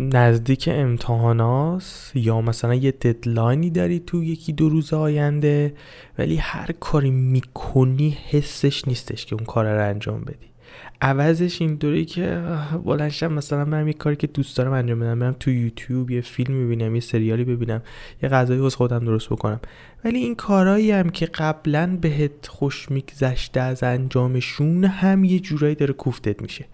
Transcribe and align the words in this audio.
نزدیک 0.00 0.68
امتحانات 0.72 2.12
یا 2.14 2.40
مثلا 2.40 2.74
یه 2.74 2.90
ددلاینی 2.90 3.70
داری 3.70 4.00
تو 4.00 4.24
یکی 4.24 4.52
دو 4.52 4.68
روز 4.68 4.92
آینده 4.92 5.74
ولی 6.18 6.36
هر 6.36 6.70
کاری 6.80 7.10
می‌کنی 7.10 8.18
حسش 8.30 8.88
نیستش 8.88 9.26
که 9.26 9.34
اون 9.34 9.44
کار 9.44 9.64
رو 9.64 9.88
انجام 9.88 10.20
بدی. 10.20 10.52
عوضش 11.00 11.62
اینطوری 11.62 12.04
که 12.04 12.42
بلنشم 12.84 13.32
مثلا 13.32 13.64
من 13.64 13.86
یه 13.86 13.92
کاری 13.92 14.16
که 14.16 14.26
دوست 14.26 14.56
دارم 14.56 14.72
انجام 14.72 15.00
بدم 15.00 15.18
برم 15.18 15.36
تو 15.40 15.50
یوتیوب 15.50 16.10
یه 16.10 16.20
فیلم 16.20 16.64
ببینم 16.64 16.94
یه 16.94 17.00
سریالی 17.00 17.44
ببینم 17.44 17.82
یه 18.22 18.28
غذایی 18.28 18.60
واسه 18.60 18.76
خودم 18.76 18.98
درست 18.98 19.28
بکنم. 19.28 19.60
ولی 20.04 20.18
این 20.18 20.34
کارهایی 20.34 20.90
هم 20.90 21.10
که 21.10 21.26
قبلا 21.26 21.98
بهت 22.00 22.46
خوش 22.48 22.90
میگذشته 22.90 23.60
از 23.60 23.82
انجامشون 23.82 24.84
هم 24.84 25.24
یه 25.24 25.40
جورایی 25.40 25.74
داره 25.74 25.92
کوفتت 25.92 26.42
میشه. 26.42 26.64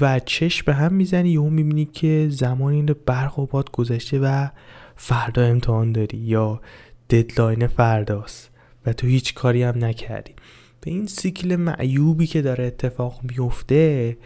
و 0.00 0.18
چشم 0.18 0.64
به 0.66 0.74
هم 0.74 0.94
می‌زنی 0.94 1.30
یهو 1.30 1.50
می‌بینی 1.50 1.84
که 1.84 2.26
زمان 2.30 2.72
این 2.72 2.94
برق 3.06 3.38
و 3.38 3.46
باد 3.46 3.70
گذشته 3.70 4.18
و 4.18 4.48
فردا 4.96 5.42
امتحان 5.42 5.92
داری 5.92 6.18
یا 6.18 6.60
deadline 7.10 7.66
فرداست 7.66 8.50
و 8.86 8.92
تو 8.92 9.06
هیچ 9.06 9.34
کاری 9.34 9.62
هم 9.62 9.84
نکردی. 9.84 10.32
به 10.80 10.90
این 10.90 11.06
سیکل 11.06 11.56
معیوبی 11.56 12.26
که 12.26 12.42
داره 12.42 12.64
اتفاق 12.64 13.20
میفته 13.22 14.16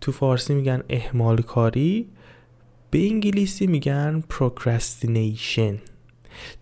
تو 0.00 0.12
فارسی 0.12 0.54
میگن 0.54 0.82
اهمال 0.88 1.42
کاری 1.42 2.08
به 2.90 3.06
انگلیسی 3.06 3.66
میگن 3.66 4.24
procrastination 4.28 5.78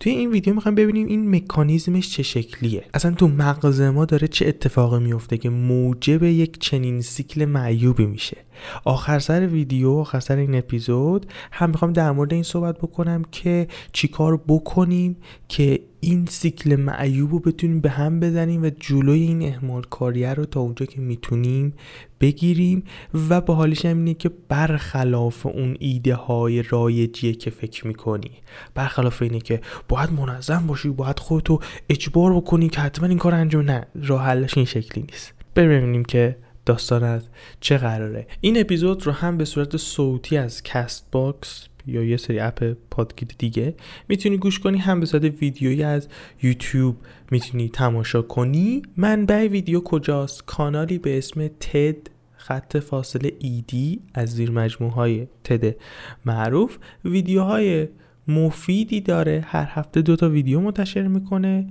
توی 0.01 0.13
این 0.13 0.31
ویدیو 0.31 0.55
می‌خوایم 0.55 0.75
ببینیم 0.75 1.07
این 1.07 1.37
مکانیزمش 1.37 2.11
چه 2.11 2.23
شکلیه. 2.23 2.85
اصلا 2.95 3.11
تو 3.11 3.29
مغز 3.29 3.81
ما 3.81 4.05
داره 4.05 4.29
چه 4.29 4.47
اتفاقی 4.49 4.99
میفته 4.99 5.37
که 5.37 5.51
موجب 5.51 6.23
یک 6.23 6.59
چنین 6.61 7.01
سیکل 7.01 7.45
معیوبی 7.45 8.07
میشه. 8.07 8.37
آخر 8.85 9.19
سر 9.19 9.47
ویدیو 9.47 9.91
آخر 9.91 10.21
سر 10.21 10.37
این 10.37 10.55
اپیزود 10.55 11.27
هم 11.53 11.71
می‌خوام 11.71 11.93
در 11.93 12.13
مورد 12.13 12.33
این 12.33 12.43
صحبت 12.43 12.79
بکنم 12.79 13.23
که 13.33 13.69
چیکار 13.93 14.41
بکنیم 14.49 15.17
که 15.49 15.81
این 16.01 16.27
سیکل 16.27 16.77
معیوب 16.77 17.33
رو 17.33 17.39
بتونیم 17.39 17.81
به 17.81 17.91
هم 17.91 18.21
بزنیم 18.21 18.63
و 18.63 18.71
جلوی 18.81 19.21
این 19.21 19.43
احمال 19.43 19.83
کاریه 19.83 20.35
رو 20.35 20.45
تا 20.45 20.61
اونجا 20.61 20.87
که 20.87 21.01
می‌تونیم 21.01 21.75
بگیریم 22.21 22.83
و 23.29 23.41
با 23.41 23.55
حالش 23.55 23.85
هم 23.85 23.97
اینه 23.97 24.15
که 24.15 24.31
برخلاف 24.49 25.47
اون 25.47 25.77
ایده 25.81 26.15
های 26.15 26.63
رایجیه 26.63 27.33
که 27.33 27.51
فکر 27.51 27.87
می‌کنی. 27.87 28.31
برخلاف 28.75 29.23
اینه 29.23 29.41
که 29.41 29.61
باید 29.89 30.13
منظم 30.13 30.67
باشی 30.67 30.89
باید 30.89 31.19
خودتو 31.19 31.61
اجبار 31.89 32.35
بکنی 32.35 32.69
که 32.69 32.81
حتما 32.81 33.09
این 33.09 33.19
کار 33.19 33.35
انجام 33.35 33.71
نه. 33.71 33.87
راه 34.03 34.23
حلش 34.23 34.57
این 34.57 34.67
شکلی 34.67 35.05
نیست. 35.11 35.35
ببینیم 35.57 36.05
که 36.05 36.37
داستان 36.67 37.05
از 37.05 37.29
چه 37.61 37.79
قراره. 37.79 38.27
این 38.41 38.61
اپیزود 38.61 39.07
رو 39.07 39.13
هم 39.13 39.37
به 39.37 39.45
صورت 39.45 39.77
صوتی 39.77 40.37
از 40.37 40.63
Castbox 40.63 41.70
یا 41.87 42.05
یه 42.05 42.17
سری 42.17 42.41
اپ 42.41 42.77
پادگیر 42.91 43.29
دیگه 43.39 43.75
می‌تونی 44.09 44.37
گوش 44.37 44.59
کنی 44.59 44.79
هم 44.79 45.01
به 45.01 45.07
صورت 45.07 45.25
ویدیویی 45.25 45.83
از 45.83 46.09
یوتیوب 46.43 46.97
می‌تونی 47.31 47.69
تماشا 47.69 48.23
کنی. 48.23 48.83
منبع 48.97 49.47
ویدیو 49.47 49.81
کجاست؟ 49.81 50.45
کانالی 50.47 50.99
به 50.99 51.19
اسم 51.19 51.49
TED 51.49 51.97
خط 52.33 52.77
فاصله 52.77 53.33
Ed 53.39 54.01
از 54.15 54.29
زیر 54.29 54.51
مجموعه 54.51 54.95
های 54.95 55.27
TED 55.45 55.77
معروف. 56.25 56.79
ویدیوهای 57.05 57.89
مفیدی 58.29 59.01
داره 59.01 59.45
هر 59.47 59.69
هفته 59.71 60.03
دو 60.03 60.17
تا 60.17 60.29
ویدیو 60.29 60.61
منتشر 60.61 61.07
می‌کنه 61.07 61.67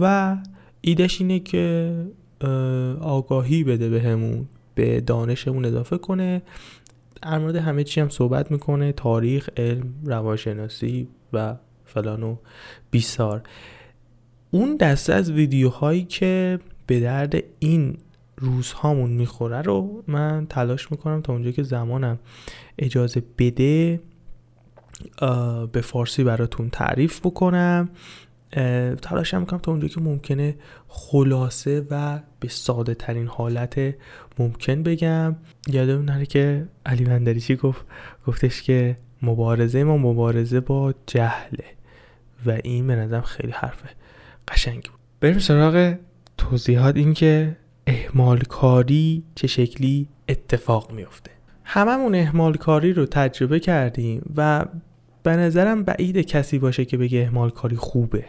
و 0.00 0.36
ایدش 0.80 1.20
اینه 1.20 1.40
که 1.40 1.94
آگاهی 3.00 3.64
بده 3.64 3.88
بهمون 3.88 4.48
به, 4.74 4.94
به 4.94 5.00
دانشمون 5.00 5.64
اضافه 5.64 5.98
کنه. 5.98 6.42
در 7.22 7.38
مورد 7.38 7.56
همه 7.56 7.84
چی 7.84 8.00
هم 8.00 8.08
صحبت 8.08 8.50
می‌کنه. 8.50 8.92
تاریخ 8.92 9.48
علم 9.56 9.94
روانشناسی 10.04 11.08
و 11.32 11.56
فلان 11.84 12.22
و 12.22 12.36
بیسار. 12.90 13.42
اون 14.50 14.76
دسته 14.76 15.14
از 15.14 15.30
ویدیوهایی 15.30 16.04
که 16.04 16.58
به 16.86 17.00
درد 17.00 17.34
این 17.58 17.98
روزهامون 18.36 19.10
می‌خوره 19.10 19.62
رو 19.62 20.04
من 20.06 20.46
تلاش 20.48 20.90
می‌کنم 20.90 21.22
تا 21.22 21.32
اونجا 21.32 21.50
که 21.50 21.62
زمانم 21.62 22.18
اجازه 22.78 23.22
بده 23.38 24.00
به 25.72 25.80
فارسی 25.80 26.24
براتون 26.24 26.70
تعریف 26.70 27.20
بکنم. 27.20 27.88
تلاش 29.02 29.34
می‌کنم 29.34 29.58
تا 29.60 29.72
اونجا 29.72 29.88
که 29.88 30.00
ممکنه 30.00 30.56
خلاصه 30.92 31.86
و 31.90 32.20
به 32.40 32.48
ساده 32.48 32.94
ترین 32.94 33.26
حالت 33.26 33.94
ممکن 34.38 34.82
بگم. 34.82 35.36
یادم 35.68 36.04
نره 36.04 36.26
که 36.26 36.68
علی 36.86 37.04
بندریچی 37.04 37.56
گفت؟ 37.56 37.84
گفتش 38.26 38.62
که 38.62 38.96
مبارزه 39.22 39.84
ما 39.84 39.96
مبارزه 39.96 40.60
با 40.60 40.94
جهله 41.06 41.64
و 42.46 42.58
این 42.64 42.86
به 42.86 42.96
نظرم 42.96 43.22
خیلی 43.22 43.52
حرف 43.52 43.82
قشنگی 44.48 44.88
بود. 44.88 45.00
بریم 45.20 45.38
سراغ 45.38 45.94
توضیحات 46.38 46.96
این 46.96 47.14
که 47.14 47.56
احمال 47.86 48.38
کاری 48.38 49.24
چه 49.34 49.46
شکلی 49.46 50.08
اتفاق 50.28 50.92
میفته 50.92 51.30
هممون 51.64 52.14
احمال 52.14 52.54
کاری 52.54 52.92
رو 52.92 53.06
تجربه 53.06 53.60
کردیم 53.60 54.32
و 54.36 54.66
به 55.22 55.36
نظرم 55.36 55.82
بعید 55.82 56.18
کسی 56.18 56.58
باشه 56.58 56.84
که 56.84 56.96
بگه 56.96 57.18
احمال 57.18 57.50
کاری 57.50 57.76
خوبه. 57.76 58.24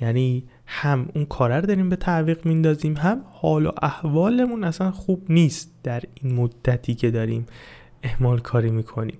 یعنی 0.00 0.44
هم 0.66 1.08
اون 1.14 1.24
کاره 1.24 1.60
رو 1.60 1.66
داریم 1.66 1.88
به 1.88 1.96
تعویق 1.96 2.46
میندازیم 2.46 2.96
هم 2.96 3.24
حال 3.32 3.66
و 3.66 3.70
احوالمون 3.82 4.64
اصلا 4.64 4.90
خوب 4.90 5.22
نیست 5.28 5.72
در 5.82 6.02
این 6.14 6.34
مدتی 6.34 6.94
که 6.94 7.10
داریم 7.10 7.46
احمال 8.02 8.38
کاری 8.38 8.70
می‌کنیم. 8.70 9.18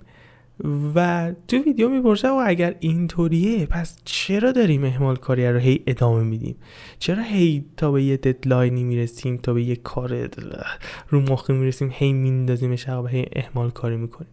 و 0.94 1.32
تو 1.48 1.56
ویدیو 1.56 1.88
می‌پرسه 1.88 2.28
و 2.30 2.42
اگر 2.46 2.74
اینطوریه 2.80 3.66
پس 3.66 3.98
چرا 4.04 4.52
داریم 4.52 4.84
احمال 4.84 5.16
کاری 5.16 5.48
رو 5.48 5.58
هی 5.58 5.82
ادامه 5.86 6.22
میدیم؟ 6.22 6.56
چرا 6.98 7.22
هی 7.22 7.64
تا 7.76 7.92
به 7.92 8.02
یه 8.02 8.16
ددلاینی 8.16 8.84
می‌رسیم 8.84 9.36
تا 9.36 9.52
به 9.52 9.62
یه 9.62 9.76
کار 9.76 10.28
رو 11.08 11.20
مخی 11.20 11.52
می‌رسیم 11.52 11.90
هی 11.92 12.12
میندازیمش 12.12 12.88
و 12.88 13.06
هی 13.06 13.26
احمال 13.32 13.70
کاری 13.70 13.96
می‌کنیم؟ 13.96 14.30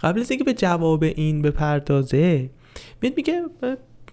قبل 0.00 0.20
از 0.20 0.30
اینکه 0.30 0.44
به 0.44 0.54
جواب 0.54 1.02
این 1.02 1.42
بپردازه 1.42 2.50
میاد 3.02 3.16
میگه 3.16 3.42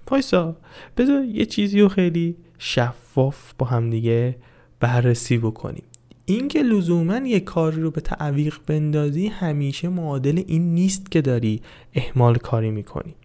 پایسا 0.10 0.56
بذار 0.98 1.24
یه 1.24 1.46
چیزی 1.46 1.82
رو 1.82 1.90
خیلی 1.90 2.36
شفاف 2.58 3.54
با 3.58 3.66
همدیگه 3.66 4.36
بررسی 4.80 5.38
بکنیم. 5.38 5.84
اینکه 6.26 6.64
لزوما 6.64 7.18
یه 7.18 7.40
کاری 7.40 7.82
رو 7.82 7.92
به 7.92 8.02
تعویق 8.02 8.58
بندازی 8.68 9.28
همیشه 9.28 9.90
معادل 9.90 10.44
این 10.48 10.74
نیست 10.74 11.12
که 11.12 11.22
داری 11.22 11.62
احمال 11.94 12.36
کاری 12.36 12.72
می‌کنی. 12.72 13.16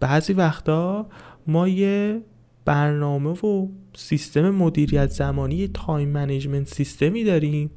بعضی 0.00 0.32
وقتا 0.32 1.06
ما 1.46 1.68
یه 1.68 2.20
برنامه 2.64 3.30
و 3.30 3.68
سیستم 3.94 4.50
مدیریت 4.50 5.10
زمانی 5.10 5.68
time 5.68 6.08
management 6.08 6.68
سیستمی 6.68 7.24
داریم 7.24 7.70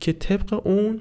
که 0.00 0.12
طبق 0.12 0.66
اون 0.66 1.00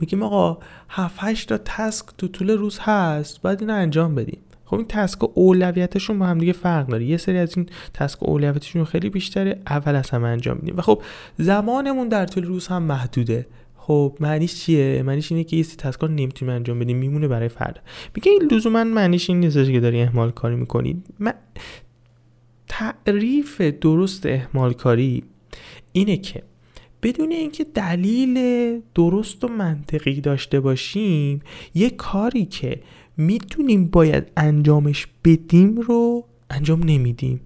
میگیم 0.00 0.22
آقا 0.22 0.58
7 0.88 1.18
8 1.18 1.48
تا 1.48 1.58
task 1.64 2.06
تو 2.18 2.28
طول 2.28 2.50
روز 2.50 2.78
هست 2.78 3.42
باید 3.42 3.60
اینو 3.60 3.74
انجام 3.74 4.14
بدیم. 4.14 4.40
خب 4.70 4.76
این 4.76 4.86
task 4.88 5.18
اولویتشون 5.34 6.18
با 6.18 6.26
هم 6.26 6.38
دیگه 6.38 6.52
فرق 6.52 6.86
داره. 6.86 7.04
یه 7.04 7.16
سری 7.16 7.38
از 7.38 7.56
این 7.56 7.66
task 7.94 8.22
اولویتشون 8.22 8.84
خیلی 8.84 9.10
بیشتره 9.10 9.60
اول 9.66 9.94
از 9.94 10.10
همه 10.10 10.28
انجام 10.28 10.56
میدیم. 10.56 10.76
و 10.76 10.82
خب 10.82 11.02
زمانمون 11.38 12.08
در 12.08 12.26
طول 12.26 12.44
روز 12.44 12.66
هم 12.66 12.82
محدوده. 12.82 13.46
خب 13.76 14.16
معنیش 14.20 14.54
چیه؟ 14.54 15.02
معنیش 15.02 15.32
اینه 15.32 15.44
که 15.44 15.56
یه 15.56 15.62
سری 15.62 15.76
task 15.76 16.00
ا 16.00 16.06
نمی‌تونیم 16.06 16.54
انجام 16.54 16.78
بدیم 16.78 16.96
میمونه 16.96 17.28
برای 17.28 17.48
فردا. 17.48 17.80
میگه 18.14 18.32
این 18.32 18.42
لزوما 18.52 18.84
معنیش 18.84 19.30
این 19.30 19.40
نیست 19.40 19.70
که 19.72 19.80
داری 19.80 20.02
اهمال 20.02 20.30
کاری 20.30 20.56
می‌کنی. 20.56 21.02
من 21.18 21.34
تعریف 22.68 23.60
درست 23.60 24.26
اهمال 24.26 24.72
کاری 24.72 25.22
اینه 25.92 26.16
که 26.16 26.42
بدون 27.02 27.32
اینکه 27.32 27.64
دلیل 27.64 28.36
درست 28.94 29.44
و 29.44 29.48
منطقی 29.48 30.20
داشته 30.20 30.60
باشیم 30.60 31.40
یه 31.74 31.90
کاری 31.90 32.44
که 32.44 32.80
می‌دونیم 33.20 33.86
باید 33.86 34.32
انجامش 34.36 35.06
بدیم 35.24 35.76
رو 35.80 36.24
انجام 36.50 36.82
نمیدیم. 36.82 37.40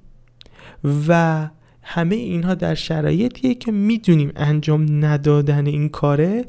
و 1.09 1.51
همه 1.83 2.15
اینها 2.15 2.55
در 2.55 2.75
شرایطیه 2.75 3.55
که 3.55 3.73
می‌دونیم 3.73 4.33
انجام 4.37 5.05
ندادن 5.05 5.67
این 5.67 5.89
کاره 5.89 6.45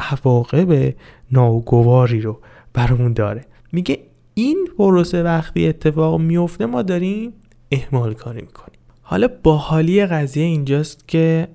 عواقب 0.00 0.94
ناگواری 1.32 2.20
رو 2.20 2.40
برامون 2.74 3.12
داره. 3.12 3.44
میگه 3.72 3.98
این 4.34 4.68
پروسه 4.78 5.22
وقتی 5.22 5.68
اتفاق 5.68 6.20
میفته 6.20 6.66
ما 6.66 6.82
داریم 6.82 7.32
اهمال 7.72 8.14
کاری 8.14 8.40
می‌کنیم. 8.40 8.78
حالا 9.02 9.28
باحالی 9.42 10.06
قضیه 10.06 10.44
اینجاست 10.44 11.08
که 11.08 11.48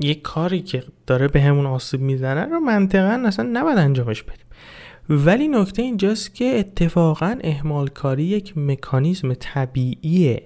یک 0.00 0.22
کاری 0.22 0.60
که 0.60 0.82
داره 1.06 1.28
به 1.28 1.40
همون 1.40 1.66
آسیب 1.66 2.00
می‌زنه 2.00 2.44
رو 2.44 2.60
منطقا 2.60 3.22
اصلا 3.26 3.48
نباید 3.52 3.78
انجامش 3.78 4.22
بدیم. 4.22 4.41
ولی 5.08 5.48
نکته 5.48 5.82
اینجاست 5.82 6.34
که 6.34 6.44
اتفاقا 6.44 7.36
اهمال 7.44 7.88
کاری 7.88 8.24
یک 8.24 8.58
مکانیزم 8.58 9.34
طبیعی 9.34 10.36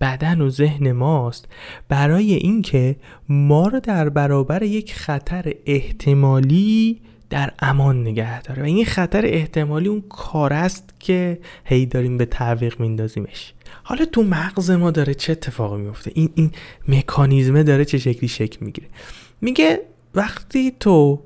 بدن 0.00 0.40
و 0.40 0.50
ذهن 0.50 0.92
ماست. 0.92 1.48
برای 1.88 2.34
اینکه 2.34 2.96
ما 3.28 3.68
رو 3.68 3.80
در 3.80 4.08
برابر 4.08 4.62
یک 4.62 4.94
خطر 4.94 5.54
احتمالی 5.66 7.00
در 7.30 7.52
امان 7.58 8.00
نگه 8.00 8.42
داره. 8.42 8.62
و 8.62 8.66
این 8.66 8.84
خطر 8.84 9.26
احتمالی 9.26 9.88
اون 9.88 10.04
کار 10.08 10.52
است 10.52 10.94
که 10.98 11.38
هی 11.64 11.86
داریم 11.86 12.18
به 12.18 12.24
تعویق 12.24 12.80
میندازیمش. 12.80 13.54
حالا 13.82 14.04
تو 14.04 14.22
مغز 14.22 14.70
ما 14.70 14.90
داره 14.90 15.14
چه 15.14 15.32
اتفاقی 15.32 15.82
میفته 15.82 16.10
این 16.14 16.30
این 16.34 16.50
مکانیزمه 16.88 17.62
داره 17.62 17.84
چه 17.84 17.98
شکلی 17.98 18.28
شکل 18.28 18.64
می‌گیره؟ 18.64 18.88
میگه 19.40 19.80
وقتی 20.14 20.72
تو 20.80 21.22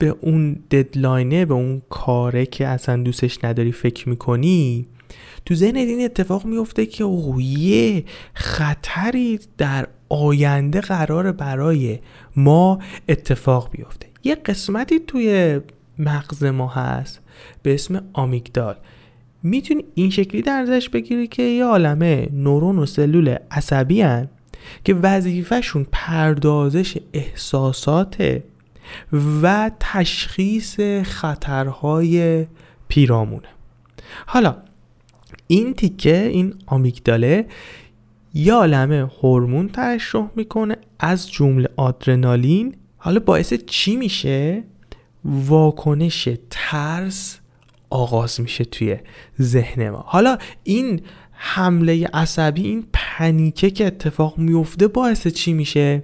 به 0.00 0.16
اون 0.20 0.56
ددلاینه 0.70 1.44
به 1.44 1.54
اون 1.54 1.82
کاره 1.88 2.46
که 2.46 2.66
اصلا 2.66 3.02
دوستش 3.02 3.44
نداری 3.44 3.72
فکر 3.72 4.08
می‌کنی 4.08 4.86
تو 5.44 5.54
ذهن 5.54 5.76
این 5.76 6.04
اتفاق 6.04 6.44
میفته 6.44 6.86
که 6.86 7.04
یه 7.38 8.04
خطری 8.34 9.40
در 9.58 9.88
آینده 10.08 10.80
قرار 10.80 11.32
برای 11.32 11.98
ما 12.36 12.78
اتفاق 13.08 13.70
بیفته. 13.70 14.06
یه 14.24 14.34
قسمتی 14.34 14.98
توی 14.98 15.60
مغز 15.98 16.44
ما 16.44 16.68
هست 16.68 17.20
به 17.62 17.74
اسم 17.74 18.02
آمیگدال. 18.12 18.76
می‌تونی 19.42 19.84
این 19.94 20.10
شکلی 20.10 20.42
درزش 20.42 20.88
بگیری 20.88 21.26
که 21.26 21.42
یه 21.42 21.64
عالمه 21.64 22.28
نورون 22.32 22.78
و 22.78 22.86
سلول 22.86 23.36
عصبی 23.50 24.02
هن 24.02 24.28
که 24.84 24.94
وظیفهشون 24.94 25.86
پردازش 25.92 26.98
احساسات 27.12 28.42
و 29.42 29.70
تشخیص 29.80 30.80
خطرهای 31.02 32.46
پیرامونه. 32.88 33.48
حالا 34.26 34.56
این 35.46 35.74
تیکه 35.74 36.26
این 36.26 36.54
آمیگداله 36.66 37.46
یه 38.34 38.52
عالمه 38.52 39.10
هورمون 39.22 39.68
ترشح 39.68 40.26
می‌کنه 40.36 40.76
از 41.00 41.30
جمله 41.30 41.68
آدرنالین. 41.76 42.76
حالا 42.96 43.20
باعث 43.20 43.54
چی 43.54 43.96
میشه؟ 43.96 44.64
واکنش 45.24 46.28
ترس 46.50 47.40
آغاز 47.90 48.40
میشه 48.40 48.64
توی 48.64 48.96
ذهن 49.40 49.90
ما. 49.90 50.04
حالا 50.06 50.38
این 50.64 51.00
حمله 51.32 52.06
عصبی 52.06 52.62
این 52.62 52.86
panic 53.20 53.62
ه 53.62 53.70
که 53.70 53.86
اتفاق 53.86 54.38
میفته 54.38 54.88
باعث 54.88 55.26
چی 55.26 55.52
میشه؟ 55.52 56.02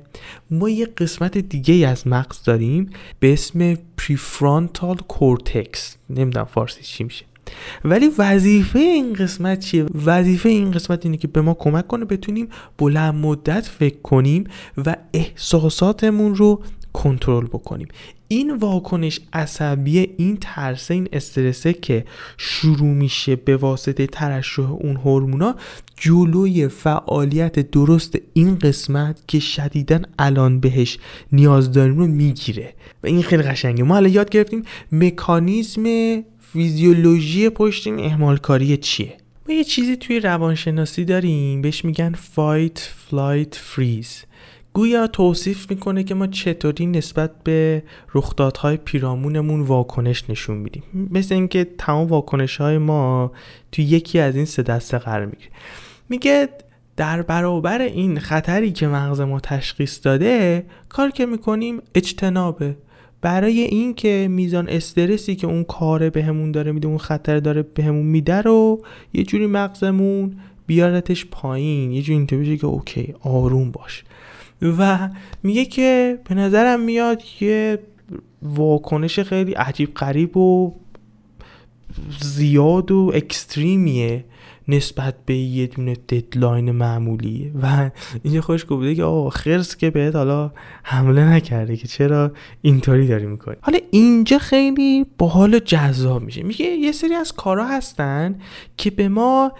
ما 0.51 0.69
یه 0.69 0.87
قسمت 0.87 1.39
دیگه 1.39 1.89
از 1.89 2.07
مغز 2.07 2.43
داریم 2.43 2.91
به 3.21 3.33
اسم 3.33 3.79
prefrontal 3.97 4.97
cortex 4.97 5.97
نمی‌دونم 6.11 6.45
فارسی 6.45 6.83
چی 6.83 7.05
میشه. 7.05 7.25
ولی 7.85 8.11
وظیفه 8.19 8.79
این 8.79 9.13
قسمت 9.13 9.61
چیه؟ 9.61 9.87
وظیفه 10.05 10.49
این 10.49 10.71
قسمت 10.71 11.05
اینه 11.07 11.17
که 11.17 11.29
به 11.29 11.41
ما 11.41 11.55
کمک 11.55 11.87
کنه 11.87 12.05
بتونیم 12.05 12.49
بلند 12.79 13.15
مدت 13.15 13.67
فکر 13.67 14.01
کنیم 14.03 14.45
و 14.87 14.97
احساساتمون 15.13 16.35
رو 16.35 16.63
کنترل 16.93 17.47
بکنیم. 17.47 17.89
این 18.29 18.57
واکنش 18.57 19.21
عصبی 19.33 19.99
این 19.99 20.39
ترسه 20.41 20.95
این 20.95 21.09
استرسه 21.13 21.73
که 21.73 22.05
شروع 22.37 22.95
میشه 22.95 23.37
به 23.37 23.57
واسطه 23.57 24.07
ترشح 24.07 24.71
اون 24.71 24.97
هورمونا 24.97 25.57
جلوی 25.97 26.69
فعالیت 26.69 27.71
درست 27.71 28.19
این 28.33 28.59
قسمت 28.59 29.19
که 29.29 29.41
شدیدا 29.41 30.01
الان 30.19 30.61
بهش 30.61 30.99
نیاز 31.33 31.73
داریم 31.73 31.99
رو 31.99 32.07
می‌گیره. 32.07 32.75
و 33.03 33.07
این 33.07 33.23
خیلی 33.23 33.43
قشنگه. 33.43 33.85
ما 33.85 33.97
الان 33.97 34.13
یاد 34.13 34.31
گرفتیم 34.31 34.63
مکانیزم 34.93 35.85
فیزیولوژی 36.53 37.49
پشت 37.49 37.87
این 37.87 38.01
اهمالکاری 38.01 38.77
چیه؟ 38.77 39.17
ما 39.49 39.55
یه 39.55 39.65
چیزی 39.65 39.97
توی 39.97 40.21
روانشناسی 40.21 41.05
داریم 41.05 41.63
بهش 41.63 41.85
میگن 41.85 42.13
fight 42.13 42.79
flight 42.79 43.55
freeze 43.55 44.23
گویا 44.77 45.07
توصیف 45.07 45.71
می‌کنه 45.71 46.05
که 46.05 46.15
ما 46.15 46.27
چطوری 46.27 46.87
نسبت 46.87 47.31
به 47.45 47.83
رخدادهای 48.15 48.77
پیرامونمون 48.77 49.61
واکنش 49.61 50.31
نشون 50.31 50.57
میدیم. 50.57 50.83
مثل 51.11 51.35
اینکه 51.35 51.67
تمام 51.79 52.09
واکنش 52.09 52.57
های 52.57 52.79
ما 52.79 53.33
توی 53.73 53.85
یکی 53.85 54.19
از 54.19 54.37
این 54.37 54.45
سه 54.45 54.63
دسته 54.63 54.99
قرار 54.99 55.27
می‌گیره. 55.27 55.51
میگه 56.09 56.49
در 56.97 57.23
برابر 57.23 57.81
این 57.81 58.19
خطری 58.19 58.73
که 58.73 58.87
مغز 58.87 59.21
ما 59.21 59.41
تشخیص 59.41 60.01
داده 60.03 60.67
کاری 60.89 61.11
که 61.11 61.27
می‌کنیم 61.27 61.83
اجتنابه. 61.95 62.77
برای 63.21 63.61
اینکه 63.61 64.29
میزان 64.31 64.69
استرسی 64.69 65.37
که 65.37 65.47
اون 65.47 65.65
کاره 65.65 66.11
بهمون 66.11 66.53
داره 66.53 66.73
میده 66.73 66.89
اون 66.89 66.99
خطر 66.99 67.39
داره 67.39 67.63
بهمون 67.63 68.07
میده 68.07 68.43
رو 68.43 68.83
یه 69.15 69.23
جوری 69.25 69.47
مغزمون 69.47 70.37
بیارتش 70.67 71.27
پایین. 71.27 71.91
یه 71.91 72.03
جوری 72.03 72.19
اینطور 72.19 72.39
بشه 72.39 72.57
که 72.57 72.67
okay 72.67 73.15
آروم 73.21 73.71
باش. 73.71 74.05
و 74.63 75.09
میگه 75.43 75.65
که 75.65 76.19
به 76.29 76.35
نظرم 76.35 76.81
میاد 76.81 77.23
یه 77.41 77.79
واکنش 78.43 79.21
خیلی 79.21 79.53
عجیب 79.53 79.95
غریب 79.95 80.37
و 80.37 80.75
زیاد 82.21 82.91
و 82.91 83.13
extreme 83.15 84.01
یه 84.01 84.25
نسبت 84.69 85.15
به 85.27 85.35
یه 85.35 85.67
دونه 85.67 85.95
deadline 85.95 86.71
معمولی 86.71 87.53
و 87.63 87.91
اینجا 88.23 88.41
خوش 88.41 88.67
گفته 88.69 88.95
که 88.95 89.05
آه 89.05 89.31
خرس 89.31 89.77
که 89.77 89.91
بهت 89.91 90.17
حالا 90.17 90.53
حمله 90.83 91.25
نکرده 91.25 91.77
که 91.77 91.89
چرا 91.89 92.33
اینطوری 92.63 93.07
داری 93.07 93.27
می‌کنی. 93.27 93.57
حالا 93.61 93.79
اینجا 93.91 94.39
خیلی 94.39 95.07
باحال 95.19 95.59
جذاب 95.59 96.23
میشه. 96.23 96.43
میگه 96.43 96.65
یه 96.65 96.93
سری 96.93 97.15
از 97.15 97.33
کارا 97.33 97.67
هستن 97.67 98.39
که 98.77 98.91
به 98.91 99.09
ما 99.09 99.53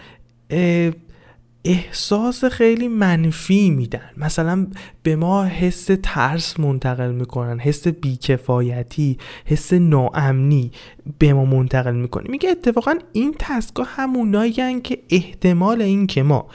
احساس 1.63 2.45
خیلی 2.45 2.87
منفی 2.87 3.69
میدن. 3.69 4.09
مثلا 4.17 4.67
به 5.03 5.15
ما 5.15 5.45
حس 5.45 5.89
ترس 6.03 6.59
منتقل 6.59 7.11
می‌کنن 7.11 7.59
حس 7.59 7.87
بیکفایتی 7.87 9.17
حس 9.45 9.73
ناامنی 9.73 10.71
به 11.19 11.33
ما 11.33 11.45
منتقل 11.45 11.95
می‌کنه. 11.95 12.25
میگه 12.29 12.49
اتفاقا 12.49 12.95
این 13.13 13.35
تسکا 13.39 13.83
همونایی 13.83 14.81
که 14.81 14.99
احتمال 15.09 15.81
این 15.81 16.07
که 16.07 16.23
ما 16.23 16.47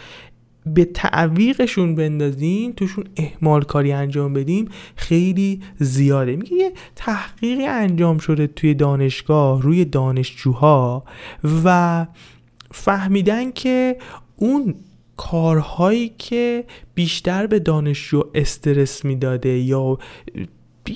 به 0.67 0.85
تعویقشون 0.85 1.95
بندازیم 1.95 2.73
توشون 2.73 3.05
احمال 3.17 3.63
کاری 3.63 3.93
انجام 3.93 4.33
بدیم 4.33 4.69
خیلی 4.97 5.61
زیاده. 5.79 6.37
میگه 6.37 6.57
یه 6.57 6.73
تحقیقی 6.97 7.67
انجام 7.67 8.19
شده 8.19 8.47
توی 8.47 8.75
دانشگاه 8.75 9.63
روی 9.63 9.85
دانشجوها 9.85 11.05
و 11.65 12.07
فهمیدن 12.71 13.51
که 13.51 13.97
اون 14.37 14.75
کارهایی 15.31 16.13
که 16.19 16.65
بیشتر 16.95 17.47
به 17.47 17.59
دانشجو 17.59 18.23
استرس 18.35 19.05
می‌داده 19.05 19.59
یا 19.59 19.99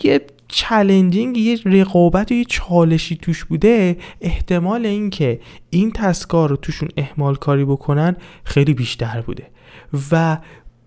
یه 0.04 0.20
چلنجینگ 0.48 1.38
یه 1.38 1.58
رقابت 1.64 2.30
و 2.30 2.34
یه 2.34 2.44
چالشی 2.44 3.16
توش 3.16 3.44
بوده 3.44 3.96
احتمال 4.20 4.86
اینکه 4.86 5.40
این 5.70 5.90
تسکار 5.90 6.50
رو 6.50 6.56
توشون 6.56 6.88
احمال 6.96 7.34
کاری 7.36 7.64
بکنن 7.64 8.16
خیلی 8.44 8.74
بیشتر 8.74 9.20
بوده. 9.20 9.46
و 10.12 10.38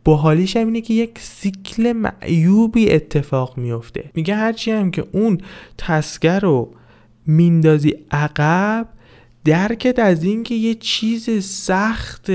باحالیش 0.03 0.57
هم 0.57 0.67
اینه 0.67 0.81
که 0.81 0.93
یک 0.93 1.19
سیکل 1.19 1.93
معیوبی 1.93 2.91
اتفاق 2.91 3.57
میفته 3.57 4.11
میگه 4.13 4.35
هرچی 4.35 4.71
هم 4.71 4.91
که 4.91 5.05
اون 5.11 5.37
تسکر 5.77 6.39
رو 6.39 6.73
میندازی 7.25 7.95
عقب 8.11 8.87
درکت 9.45 9.99
از 9.99 10.23
اینکه 10.23 10.55
یه 10.55 10.75
چیز 10.75 11.45
سخت 11.45 12.31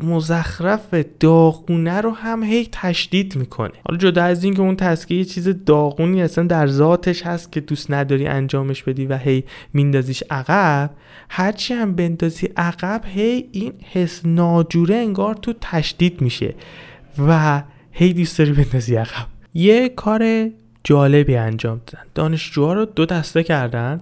مزخرف 0.00 0.94
داغونه 1.20 2.00
رو 2.00 2.10
هم 2.10 2.42
هی 2.42 2.68
تشدید 2.72 3.36
می‌کنه. 3.36 3.72
حالا 3.88 3.98
جدا 3.98 4.24
از 4.24 4.44
اینکه 4.44 4.60
اون 4.60 4.76
تسکیه 4.76 5.18
یه 5.18 5.24
چیز 5.24 5.64
داغونی 5.64 6.22
اصلا 6.22 6.44
در 6.44 6.66
ذاتش 6.66 7.22
هست 7.22 7.52
که 7.52 7.60
دوست 7.60 7.90
نداری 7.90 8.26
انجامش 8.26 8.82
بدی 8.82 9.06
و 9.06 9.18
هی 9.18 9.44
میندازیش 9.72 10.22
عقب 10.30 10.90
هرچی 11.28 11.74
هم 11.74 11.94
بندازی 11.94 12.48
عقب 12.56 13.02
هی 13.04 13.48
این 13.52 13.72
حس 13.92 14.20
ناجوره 14.24 14.96
انگار 14.96 15.34
تو 15.34 15.52
تشدید 15.60 16.20
میشه 16.20 16.54
و 17.28 17.62
هی 17.92 18.12
دوست 18.12 18.38
داری 18.38 18.52
بندازی 18.52 18.96
عقب. 18.96 19.26
یه 19.54 19.88
کار 19.88 20.50
جالبی 20.84 21.36
انجام 21.36 21.80
دادن. 21.86 22.04
دانشجوها 22.14 22.72
رو 22.72 22.84
دو 22.84 23.06
دسته 23.06 23.42
کردن. 23.42 24.00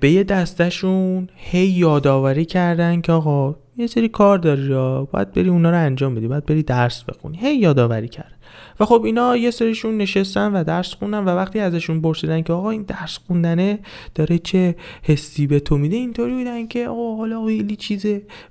به 0.00 0.10
یه 0.10 0.24
دستشون 0.24 1.28
هی 1.36 1.66
یادآوری 1.66 2.44
کردن 2.44 3.00
که 3.00 3.12
آقا 3.12 3.56
یه 3.76 3.86
سری 3.86 4.08
کار 4.08 4.38
داری 4.38 4.62
یا 4.62 5.08
باید 5.12 5.32
بری 5.32 5.48
اونا 5.48 5.70
رو 5.70 5.76
انجام 5.76 6.14
بدی 6.14 6.28
باید 6.28 6.46
بری 6.46 6.62
درس 6.62 7.04
بخونی. 7.04 7.38
هی 7.38 7.56
یادآوری 7.56 8.08
کرد. 8.08 8.32
و 8.80 8.84
خب 8.84 9.02
اینا 9.04 9.36
یه 9.36 9.50
سریشون 9.50 9.96
نشستن 9.96 10.52
و 10.52 10.64
درس 10.64 10.94
خوندن 10.94 11.24
و 11.24 11.28
وقتی 11.28 11.58
ازشون 11.58 12.00
پرسیدن 12.00 12.42
که 12.42 12.52
آقا 12.52 12.70
این 12.70 12.82
درس 12.82 13.18
خوندنه 13.26 13.78
داره 14.14 14.38
چه 14.38 14.76
حسی 15.02 15.46
به 15.46 15.60
تو 15.60 15.78
میده 15.78 15.96
اینطوری 15.96 16.32
بودن 16.34 16.66
که 16.66 16.88
آقا 16.88 17.16
حالا 17.16 17.46
خیلی 17.46 17.76
چیز 17.76 18.06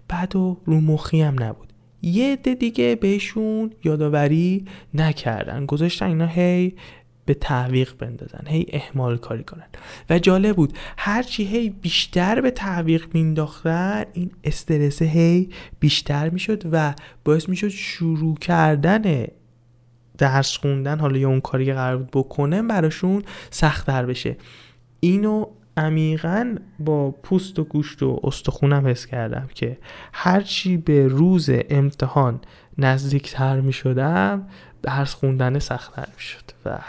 بد 0.10 0.36
و 0.36 0.58
رو 0.66 0.82
مخی 0.82 1.22
هم 1.22 1.44
نبود. 1.44 1.74
یه 2.02 2.34
عده 2.34 2.54
دیگه 2.54 2.96
بهشون 2.96 3.72
یادآوری 3.84 4.66
نکردن. 4.94 5.66
گذاشتن 5.66 6.06
اینا 6.06 6.28
هی 6.28 6.74
به 7.32 7.36
تعویق 7.36 7.98
بندازن 7.98 8.48
هی 8.48 8.66
احمال 8.70 9.18
کاری 9.18 9.44
کنن. 9.44 9.68
و 10.10 10.20
جالب 10.20 10.56
بود 10.56 10.74
هرچی 10.98 11.44
هی 11.44 11.70
بیشتر 11.70 12.42
به 12.42 12.52
تعویق 12.52 13.06
مینداختن 13.14 14.04
این 14.14 14.32
استرس 14.44 15.02
هی 15.02 15.50
بیشتر 15.80 16.30
می‌شد 16.30 16.64
و 16.72 16.94
باعث 17.26 17.50
می‌شد 17.50 17.68
شروع 17.68 18.38
کردن 18.38 19.26
درس 20.18 20.58
خوندن 20.58 21.00
حالا 21.00 21.18
یا 21.18 21.30
اون 21.30 21.42
کاری 21.42 21.74
قرار 21.74 21.98
بود 21.98 22.12
بکنه 22.12 22.62
براشون 22.62 23.24
سختتر 23.50 24.06
بشه. 24.06 24.38
اینو 25.00 25.46
عمیقا 25.78 26.56
با 26.80 27.12
پوست 27.12 27.60
و 27.60 27.64
گوشت 27.64 28.04
و 28.04 28.20
استخونم 28.24 28.88
حس 28.88 29.06
کردم 29.06 29.50
که 29.56 29.78
هرچی 30.14 30.78
به 30.78 31.08
روز 31.08 31.50
امتحان 31.70 32.42
نزدیکتر 32.78 33.62
می 33.62 33.74
شدم 33.74 34.48
درس 34.82 35.14
خوندن 35.14 35.60
سختتر 35.60 36.08
می 36.16 36.22
شد 36.22 36.44
و 36.66 36.80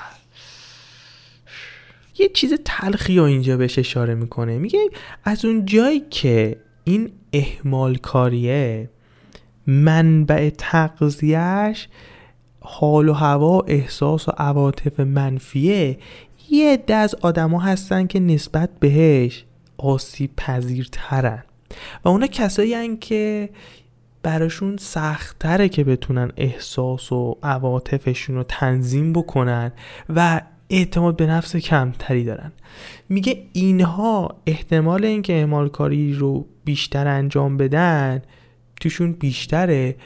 یه 2.19 2.28
چیز 2.28 2.54
تلخی 2.64 3.19
ها 3.19 3.26
اینجا 3.26 3.57
بهش 3.57 3.78
اشاره 3.78 4.14
می‌کنه. 4.14 4.59
میگه 4.59 4.81
از 5.25 5.45
اون 5.45 5.64
جایی 5.64 6.02
که 6.11 6.57
این 6.85 7.11
احمال 7.33 7.97
کاریه 7.97 8.90
منبع 9.66 10.50
تغذیهش 10.59 11.88
حال 12.61 13.09
و 13.09 13.12
هوا 13.12 13.61
احساس 13.61 14.28
و 14.28 14.33
عواطف 14.38 15.00
منفیه. 15.00 15.99
یه 16.50 16.73
عده 16.73 16.95
از 16.95 17.14
آدما 17.14 17.61
هستن 17.61 18.07
که 18.07 18.21
نسبت 18.21 18.71
بهش 18.81 19.45
آسیب 19.78 20.31
پذیرترن 20.37 21.45
و 22.04 22.09
اونا 22.09 22.26
کسایی 22.26 22.75
هن 22.75 22.97
که 22.97 23.49
براشون 24.23 24.76
سختتره 24.76 25.69
که 25.69 25.85
بتونن 25.85 26.33
احساس 26.37 27.12
و 27.12 27.38
عواطفشون 27.42 28.37
رو 28.37 28.42
تنظیم 28.42 29.12
بکنن 29.12 29.73
و 30.09 30.40
اعتماد 30.71 31.16
به 31.16 31.26
نفس 31.26 31.57
کمتری 31.57 32.25
دارن. 32.25 32.52
میگه 33.09 33.42
اینها 33.52 34.37
احتمال 34.47 35.04
اینکه 35.04 35.33
اعمال 35.33 35.69
کاری 35.69 36.14
رو 36.14 36.47
بیشتر 36.64 37.09
انجام 37.09 37.57
بدن 37.57 38.23
توشون 38.81 39.12
بیشتره 39.12 39.97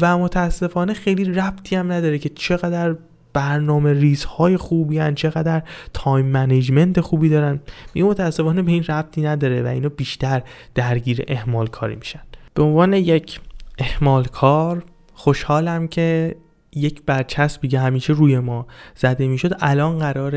و 0.00 0.18
متاسفانه 0.18 0.94
خیلی 0.94 1.24
ربطی 1.24 1.76
هم 1.76 1.92
نداره 1.92 2.18
که 2.18 2.28
چقدر 2.28 2.96
برنامه 3.32 3.92
ریزهای 3.92 4.56
خوبی‌ان 4.56 5.14
چقدر 5.14 5.62
time 5.94 6.26
management 6.26 7.00
خوبی 7.00 7.28
دارن. 7.28 7.60
میگه 7.94 8.06
متاسفانه 8.06 8.62
به 8.62 8.72
این 8.72 8.84
ربطی 8.84 9.22
نداره 9.22 9.62
و 9.62 9.66
اینا 9.66 9.88
بیشتر 9.88 10.42
درگیر 10.74 11.24
اهمال 11.28 11.66
کاری 11.66 11.96
میشن. 11.96 12.20
به 12.54 12.62
عنوان 12.62 12.92
یک 12.92 13.40
اهمال 13.78 14.24
کار 14.24 14.84
خوشحالم 15.14 15.88
که 15.88 16.36
یک 16.74 17.02
برچسبی 17.06 17.68
که 17.68 17.80
همیشه 17.80 18.12
روی 18.12 18.38
ما 18.38 18.66
زده 18.96 19.26
می‌شد. 19.26 19.56
الان 19.60 19.98
قرار 19.98 20.34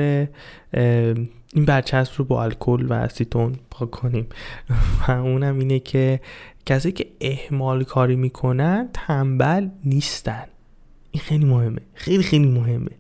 این 1.54 1.66
برچسب 1.66 2.14
رو 2.18 2.26
با 2.26 2.44
الکل 2.44 2.86
و 2.86 2.94
استون 2.94 3.56
پاک 3.72 3.92
کنیم. 3.92 4.28
و 5.08 5.12
اونم 5.12 5.60
اینه 5.60 5.80
که 5.80 6.20
کسی 6.66 6.92
که 6.92 7.08
احمال 7.22 7.84
کاری 7.84 8.16
می‌کنن 8.16 8.90
تنبل 8.94 9.68
نیستن. 9.86 10.44
این 11.12 11.24
خیلی 11.24 11.46
مهمه. 11.46 11.82
خیلی 11.94 12.24
خیلی 12.24 12.48
مهمه. 12.48 12.92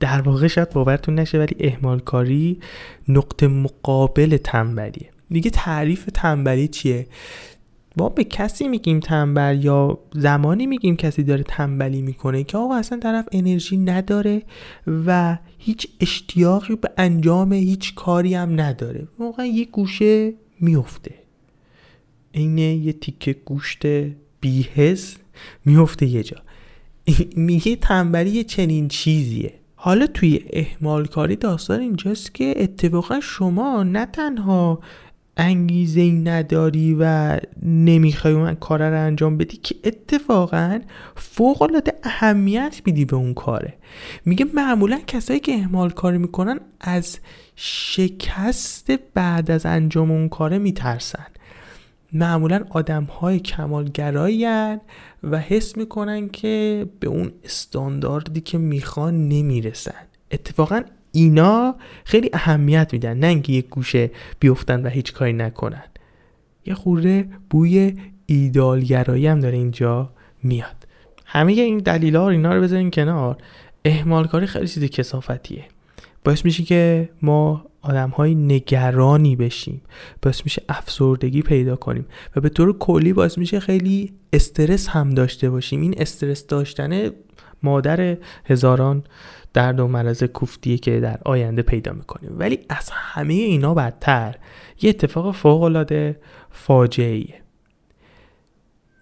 در 0.00 0.22
واقع 0.22 0.46
شاید 0.46 0.70
باورتون 0.70 1.14
نشه 1.14 1.38
ولی 1.38 1.56
احمال 1.58 1.98
کاری 2.00 2.60
نقطه 3.08 3.48
مقابل 3.48 4.36
تنبلیه. 4.36 5.10
دیگه 5.30 5.50
تعریف 5.50 6.08
تنبلی 6.14 6.68
چیه؟ 6.68 7.06
ما 7.96 8.08
به 8.08 8.24
کسی 8.24 8.68
میگیم 8.68 9.00
تنبل 9.00 9.64
یا 9.64 9.98
زمانی 10.14 10.66
میگیم 10.66 10.96
کسی 10.96 11.22
داره 11.22 11.42
تنبلی 11.42 12.02
می‌کنه 12.02 12.44
که 12.44 12.58
آقا 12.58 12.74
اصلا 12.74 12.98
طرف 12.98 13.28
انرژی 13.32 13.76
نداره 13.76 14.42
و 15.06 15.38
هیچ 15.58 15.88
اشتیاقی 16.00 16.76
به 16.76 16.90
انجام 16.96 17.52
هیچ 17.52 17.94
کاری 17.94 18.34
هم 18.34 18.60
نداره. 18.60 19.08
واقعا 19.18 19.46
یه 19.46 19.64
گوشه 19.64 20.34
میفته. 20.60 21.14
این 22.32 22.58
یه 22.58 22.92
تیکه 22.92 23.32
گوشت 23.32 23.82
بیهز 24.40 25.14
میفته 25.64 26.06
یه 26.06 26.22
جا. 26.22 26.36
میگه 27.36 27.76
تنبلی 27.76 28.44
چنین 28.44 28.88
چیزیه. 28.88 29.54
حالا 29.74 30.06
توی 30.06 30.44
احمال 30.50 31.06
کاری 31.06 31.36
داستان 31.36 31.80
اینجاست 31.80 32.34
که 32.34 32.54
اتفاقا 32.56 33.20
شما 33.20 33.82
نه 33.82 34.06
تنها 34.06 34.80
انگیزه 35.36 36.00
ای 36.00 36.12
نداری 36.12 36.96
و 37.00 37.36
نمی‌خوای 37.62 38.34
اون 38.34 38.54
کار 38.54 38.90
رو 38.90 39.00
انجام 39.06 39.36
بدی 39.38 39.56
که 39.56 39.74
اتفاقا 39.84 40.80
فوق 41.16 41.62
العاده 41.62 41.92
اهمیت 42.02 42.82
میدی 42.86 43.04
به 43.04 43.16
اون 43.16 43.34
کاره. 43.34 43.74
میگه 44.24 44.46
معمولا 44.54 45.00
کسایی 45.06 45.40
که 45.40 45.54
اهمال 45.54 45.90
کاری 45.90 46.18
می‌کنن 46.18 46.60
از 46.80 47.18
شکست 47.56 48.90
بعد 49.14 49.50
از 49.50 49.66
انجام 49.66 50.10
اون 50.10 50.28
کاره 50.28 50.58
میترسن. 50.58 51.26
معمولا 52.12 52.64
آدم 52.70 53.04
های 53.04 53.40
کمالگرایی 53.40 54.46
و 55.22 55.38
حس 55.38 55.76
می‌کنن 55.76 56.28
که 56.28 56.86
به 57.00 57.06
اون 57.06 57.32
استانداردی 57.44 58.40
که 58.40 58.58
می‌خوان 58.58 59.28
نمی‌رسن. 59.28 60.04
اتفاقا 60.30 60.82
اینا 61.14 61.74
خیلی 62.04 62.30
اهمیت 62.32 62.92
میدن 62.92 63.18
نه 63.18 63.26
اینکه 63.26 63.52
یک 63.52 63.68
گوشه 63.68 64.10
بیفتن 64.40 64.86
و 64.86 64.88
هیچ 64.88 65.12
کاری 65.12 65.32
نکنن. 65.32 65.84
یه 66.66 66.74
خورده 66.74 67.28
بوی 67.50 67.94
ایدالگرایی 68.26 69.26
هم 69.26 69.40
داره 69.40 69.56
اینجا 69.56 70.10
میاد. 70.42 70.86
همه 71.26 71.52
این 71.52 71.78
دلیل 71.78 72.16
ها 72.16 72.28
اینا 72.28 72.54
رو 72.54 72.62
بذارین 72.62 72.90
کنار. 72.90 73.36
احمال 73.84 74.26
کاری 74.26 74.46
خیلی 74.46 74.68
چیز 74.68 74.84
کسافتیه 74.84 75.64
باعث 76.24 76.44
میشه 76.44 76.62
که 76.62 77.08
ما 77.22 77.66
آدم 77.82 78.10
های 78.10 78.34
نگرانی 78.34 79.36
بشیم. 79.36 79.82
باعث 80.22 80.40
میشه 80.44 80.62
افسردگی 80.68 81.42
پیدا 81.42 81.76
کنیم. 81.76 82.06
و 82.36 82.40
به 82.40 82.48
طور 82.48 82.78
کلی 82.78 83.12
باعث 83.12 83.38
میشه 83.38 83.60
خیلی 83.60 84.12
استرس 84.32 84.88
هم 84.88 85.10
داشته 85.10 85.50
باشیم. 85.50 85.80
این 85.80 85.94
استرس 85.98 86.46
داشتن 86.46 87.10
مادر 87.64 88.16
هزاران 88.44 89.04
درد 89.52 89.80
و 89.80 89.88
مرض 89.88 90.24
کوفتیه 90.24 90.78
که 90.78 91.00
در 91.00 91.18
آینده 91.24 91.62
پیدا 91.62 91.92
می‌کنیم. 91.92 92.36
ولی 92.38 92.58
از 92.68 92.90
همه 92.92 93.34
اینا 93.34 93.74
بدتر 93.74 94.36
یه 94.82 94.90
اتفاق 94.90 95.34
فوق 95.34 95.62
العاده 95.62 96.20
فاجعه 96.50 97.24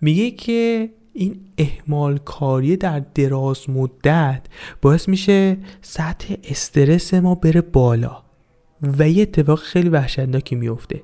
میگه 0.00 0.31
که 0.31 0.90
این 1.12 1.40
احمال 1.59 2.19
کاری 2.19 2.76
در 2.76 3.02
دراز 3.14 3.71
مدت 3.71 4.42
باعث 4.83 5.09
میشه 5.09 5.57
سطح 5.83 6.35
استرس 6.45 7.14
ما 7.14 7.35
بره 7.35 7.61
بالا. 7.61 8.23
و 8.99 9.09
یه 9.09 9.23
اتفاق 9.23 9.59
خیلی 9.59 9.88
وحشتناکی 9.88 10.54
میفته 10.54 11.02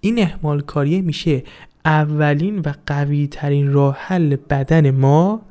این 0.00 0.18
احمال 0.18 0.60
کاری 0.60 1.00
میشه 1.00 1.42
اولین 1.84 2.58
و 2.58 2.72
قوی 2.86 3.26
ترین 3.26 3.72
راه 3.72 3.96
حل 4.00 4.36
بدن 4.36 4.90
ما 4.90 5.42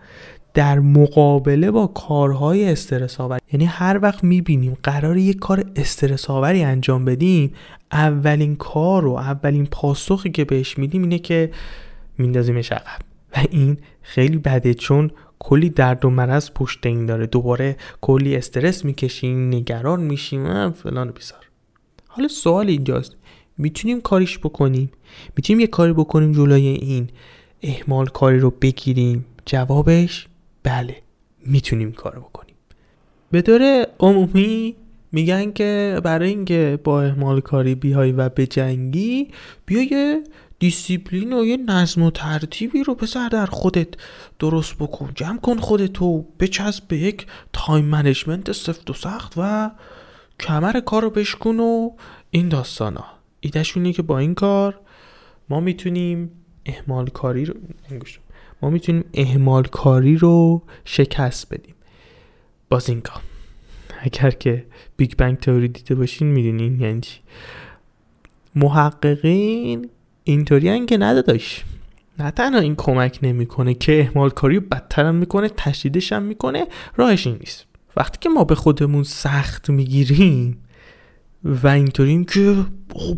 در 0.58 0.80
مقابله 0.80 1.72
با 1.72 1.88
کارهای 1.88 2.72
استرس 2.72 3.22
آور 3.22 3.40
یعنی 3.54 3.66
هر 3.66 4.00
وقت 4.02 4.24
می‌بینیم 4.24 4.78
قرار 4.84 5.18
یک 5.18 5.40
کار 5.40 5.64
استرس 5.76 6.30
آوری 6.30 6.64
انجام 6.64 7.06
بدیم 7.06 7.54
اولین 7.92 8.56
کار 8.56 9.06
و 9.06 9.14
اولین 9.14 9.66
پاسخی 9.66 10.30
که 10.30 10.46
بهش 10.46 10.78
میدیم 10.78 11.02
اینه 11.02 11.20
که 11.20 11.52
میندازیمش 12.18 12.72
عقب. 12.72 13.02
و 13.36 13.40
این 13.52 13.78
خیلی 14.02 14.38
بده 14.38 14.74
چون 14.74 15.12
کلی 15.40 15.70
درد 15.70 16.06
و 16.06 16.10
مرض 16.10 16.52
پشت 16.56 16.86
این 16.86 17.06
داره. 17.06 17.26
دوباره 17.26 17.76
کلی 18.02 18.36
استرس 18.36 18.86
می‌کشیم 18.86 19.48
نگران 19.48 20.02
میشیم 20.02 20.72
فلان 20.72 21.12
بیزار. 21.12 21.50
حالا 22.08 22.28
سوال 22.28 22.68
اینجاست. 22.68 23.16
می‌تونیم 23.58 24.02
کاریش 24.02 24.40
بکنیم؟ 24.40 24.92
می‌تونیم 25.36 25.60
یه 25.60 25.68
کاری 25.68 25.94
بکنیم 25.94 26.32
جلوی 26.32 26.68
این 26.68 27.10
احمال 27.62 28.06
کاری 28.06 28.40
رو 28.40 28.54
بگیریم؟ 28.62 29.26
جوابش 29.46 30.27
بله 30.68 30.96
می‌تونیم 31.46 31.92
کار 31.92 32.20
بکنیم. 32.20 32.56
به 33.32 33.42
طور 33.42 33.88
عمومی 34.00 34.76
میگن 35.12 35.52
که 35.52 36.02
برای 36.04 36.30
اینکه 36.30 36.80
با 36.84 37.02
احمال 37.02 37.42
کاری 37.42 37.76
بیای 37.76 38.12
و 38.12 38.30
به 38.30 38.48
جنگی 38.48 39.28
بیا 39.66 39.82
یه 39.82 40.24
دیسیپلین 40.60 41.34
و 41.34 41.46
یه 41.46 41.58
نظم 41.58 42.04
و 42.04 42.12
ترتیبی 42.12 42.84
رو 42.84 42.96
پسر 42.96 43.30
در 43.30 43.46
خودت 43.46 43.88
درست 44.40 44.76
بکن. 44.76 45.12
جمع 45.16 45.40
کن 45.40 45.58
خودتو 45.58 46.26
بچسب 46.40 46.88
به 46.88 46.98
یک 46.98 47.28
time 47.54 47.86
management 47.86 48.52
سفت 48.52 48.90
و 48.90 48.94
سخت 48.94 49.34
و 49.38 49.72
کمر 50.40 50.80
کار 50.80 51.02
رو 51.02 51.10
بشکن 51.10 51.60
و 51.60 51.92
این 52.32 52.50
داستان 52.50 52.96
ها 52.96 53.06
ایده‌شون 53.40 53.78
اینه 53.78 53.94
که 53.94 54.02
با 54.02 54.20
این 54.20 54.36
کار 54.36 54.80
ما 55.50 55.60
می‌تونیم 55.60 56.32
اهمال 56.66 57.08
کاری 57.08 57.46
رو 57.46 57.54
ما 58.62 58.70
می‌تونیم 58.70 59.06
اهمال 59.14 59.64
کاری 59.64 60.18
رو 60.18 60.62
شکست 60.86 61.54
بدیم. 61.54 61.76
bazinga. 62.70 63.14
اگر 64.00 64.32
که 64.32 64.66
بیگ 64.98 65.14
بنگ 65.18 65.38
تئوری 65.38 65.68
دیده 65.68 65.96
باشین 65.96 66.28
می‌دونین 66.28 66.82
یعنی 66.82 67.02
چی. 67.02 67.20
محققین 68.56 69.90
اینطوری 70.24 70.86
که 70.86 70.98
نداداش 70.98 71.64
نه 72.20 72.32
تنها 72.32 72.60
این 72.60 72.76
کمک 72.76 73.20
نمی‌کنه 73.24 73.74
که 73.74 74.02
اهمال 74.02 74.30
کاری 74.30 74.60
بدتر 74.60 75.06
هم 75.06 75.16
می‌کنه 75.16 75.50
تشدیدش 75.50 76.14
هم 76.14 76.24
می‌کنه 76.24 76.68
راهش 76.96 77.28
این 77.28 77.38
نیست. 77.40 77.66
وقتی 77.98 78.18
که 78.22 78.30
ما 78.30 78.44
به 78.44 78.56
خودمون 78.56 79.04
سخت 79.04 79.70
می‌گیریم 79.70 80.58
و 81.44 81.68
اینطوریم 81.68 82.26
که 82.26 82.56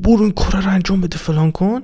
برو 0.03 0.22
این 0.22 0.31
کار 0.31 0.62
رو 0.62 0.69
انجام 0.69 1.01
بده 1.01 1.17
فلان 1.17 1.51
کن 1.51 1.81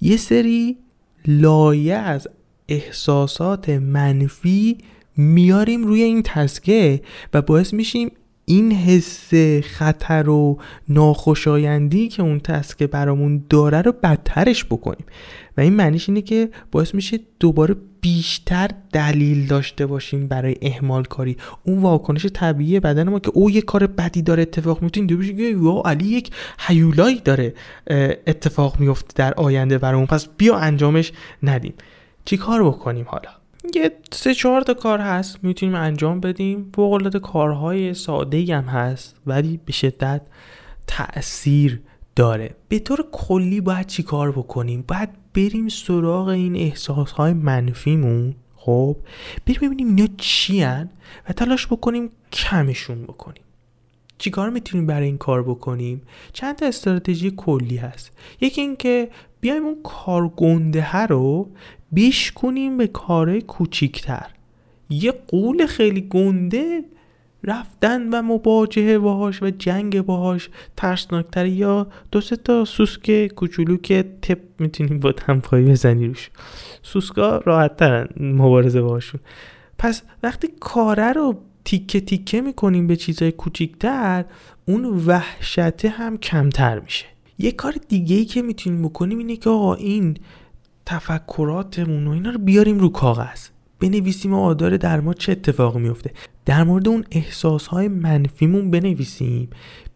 یه 0.00 0.16
سری 0.16 0.78
لایه 1.26 1.94
از 1.94 2.28
احساسات 2.70 3.68
منفی 3.68 4.78
میاریم 5.16 5.84
روی 5.84 6.02
این 6.02 6.22
تسکه 6.22 7.00
و 7.34 7.42
باعث 7.42 7.74
میشیم 7.74 8.12
این 8.44 8.72
حس 8.72 9.34
خطر 9.62 10.28
و 10.28 10.58
ناخوشایندی 10.88 12.08
که 12.08 12.22
اون 12.22 12.40
تسکه 12.40 12.86
برامون 12.86 13.44
داره 13.48 13.82
رو 13.82 13.92
بدترش 14.02 14.64
بکنیم. 14.64 15.06
و 15.56 15.60
این 15.60 15.72
معنیش 15.72 16.08
اینه 16.08 16.22
که 16.22 16.48
باعث 16.72 16.94
میشه 16.94 17.20
دوباره 17.40 17.76
بیشتر 18.00 18.68
دلیل 18.92 19.46
داشته 19.46 19.86
باشیم 19.86 20.28
برای 20.28 20.56
اهمال 20.62 21.04
کاری. 21.04 21.36
اون 21.64 21.78
واکنش 21.78 22.26
طبیعی 22.26 22.80
بدن 22.80 23.08
ما 23.08 23.18
که 23.18 23.30
او 23.34 23.50
یه 23.50 23.62
کار 23.62 23.86
بدی 23.86 24.22
داره 24.22 24.42
اتفاق 24.42 24.82
میفته. 24.82 25.00
این 25.00 25.18
بشه 25.18 25.34
یا 25.34 25.82
علی 25.84 26.04
یک 26.04 26.30
حیولایی 26.58 27.20
داره 27.24 27.54
اتفاق 28.26 28.80
میفته 28.80 29.12
در 29.14 29.34
آینده 29.34 29.78
برامون. 29.78 30.06
پس 30.06 30.28
بیا 30.36 30.56
انجامش 30.56 31.12
ندیم. 31.42 31.74
چی 32.24 32.36
کار 32.36 32.64
بکنیم 32.64 33.06
حالا؟ 33.08 33.30
یه 33.74 33.92
سه 34.12 34.34
چهار 34.34 34.62
تا 34.62 34.74
کار 34.74 34.98
هست 34.98 35.44
می‌تونیم 35.44 35.74
انجام 35.74 36.20
بدیم. 36.20 36.70
فوق 36.74 37.16
کارهای 37.16 37.94
ساده 37.94 38.56
هم 38.56 38.64
هست 38.64 39.16
ولی 39.26 39.60
به 39.66 39.72
شدت 39.72 40.22
تاثیر 40.86 41.82
داره. 42.16 42.54
به 42.68 42.78
طور 42.78 43.06
کلی 43.12 43.60
باید 43.60 43.86
چی 43.86 44.02
کار 44.02 44.32
بکنیم؟ 44.32 44.84
باید 44.88 45.08
بریم 45.34 45.68
سراغ 45.68 46.28
این 46.28 46.56
احساس 46.56 47.12
های 47.12 47.32
منفیمون 47.32 48.34
خب؟ 48.56 48.96
بریم 49.46 49.60
ببینیم 49.60 49.86
اینا 49.86 50.06
چی 50.16 50.64
و 50.64 51.32
تلاش 51.36 51.66
بکنیم 51.66 52.10
کمشون 52.32 53.02
بکنیم. 53.02 53.42
چیکار 54.20 54.50
می‌تونیم 54.50 54.86
برای 54.86 55.06
این 55.06 55.18
کار 55.18 55.42
بکنیم؟ 55.42 56.02
چند 56.32 56.56
تا 56.56 56.66
استراتژی 56.66 57.32
کلی 57.36 57.76
هست. 57.76 58.12
یکی 58.40 58.60
اینکه 58.60 59.08
بیایم 59.40 59.64
اون 59.64 59.82
کارگنده 59.82 61.06
رو 61.06 61.48
بیش 61.92 62.32
کنیم 62.32 62.76
به 62.76 62.86
کارهای 62.86 63.40
کوچیکتر. 63.40 64.26
یه 64.90 65.12
قول 65.28 65.66
خیلی 65.66 66.00
گنده 66.00 66.84
رفتن 67.44 68.08
و 68.08 68.22
مواجهه 68.22 68.98
باهاش 68.98 69.42
و 69.42 69.50
جنگ 69.50 70.00
باهاش 70.00 70.48
ترسناکتر 70.76 71.46
یا 71.46 71.86
دو 72.12 72.20
سه 72.20 72.36
تا 72.36 72.64
سوسک 72.64 73.26
کوچولو 73.26 73.76
که 73.76 74.04
تپ 74.22 74.38
می‌تونیم 74.58 75.00
با 75.00 75.12
تنپایی 75.12 75.64
بزنی 75.64 76.06
روش. 76.06 76.30
سوسکا 76.82 77.38
راحت 77.38 77.76
ترن 77.76 78.08
مبارزه 78.20 78.82
باهاشون. 78.82 79.20
پس 79.78 80.02
وقتی 80.22 80.48
کاره 80.60 81.12
رو 81.12 81.36
تیکه 81.70 82.00
تیکه 82.00 82.40
می‌کنیم 82.40 82.86
به 82.86 82.96
چیزهای 82.96 83.32
کوچیکتر 83.32 84.24
اون 84.68 84.84
وحشته 84.84 85.88
هم 85.88 86.18
کمتر 86.18 86.80
میشه. 86.80 87.06
یه 87.38 87.52
کار 87.52 87.74
دیگه 87.88 88.16
ای 88.16 88.24
که 88.24 88.42
می‌تونیم 88.42 88.82
بکنیم 88.82 89.18
اینه 89.18 89.36
که 89.36 89.50
آقا 89.50 89.74
این 89.74 90.16
تفکراتمون 90.86 92.06
و 92.06 92.10
اینا 92.10 92.30
رو 92.30 92.38
بیاریم 92.38 92.78
رو 92.78 92.88
کاغذ. 92.88 93.48
بنویسیم 93.80 94.34
آقا 94.34 94.54
داره 94.54 94.78
در 94.78 95.00
ما 95.00 95.14
چه 95.14 95.32
اتفاقی 95.32 95.80
میفته 95.80 96.10
در 96.44 96.64
مورد 96.64 96.88
اون 96.88 97.04
احساس 97.10 97.66
های 97.66 97.88
منفیمون 97.88 98.70
بنویسیم 98.70 99.48